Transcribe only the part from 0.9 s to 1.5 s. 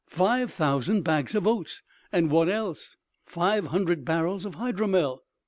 bags of